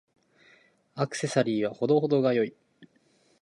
[0.95, 2.55] アクセサリーは程々が良い。